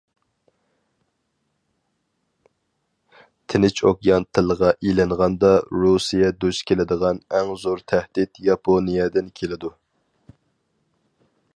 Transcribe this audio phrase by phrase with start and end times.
[3.53, 5.51] تىنچ ئوكيان تىلغا ئېلىنغاندا،
[5.83, 9.73] رۇسىيە دۇچ كېلىدىغان ئەڭ زور تەھدىت ياپونىيەدىن كېلىدۇ.